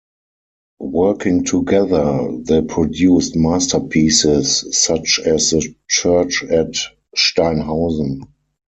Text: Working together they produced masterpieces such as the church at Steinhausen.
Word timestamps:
Working 0.95 1.43
together 1.43 2.35
they 2.41 2.63
produced 2.63 3.35
masterpieces 3.35 4.65
such 4.75 5.19
as 5.23 5.51
the 5.51 5.75
church 5.87 6.41
at 6.43 6.73
Steinhausen. 7.15 8.23